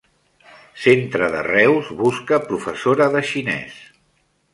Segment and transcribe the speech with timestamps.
[0.85, 3.77] Centre de Reus busca professora de xinès.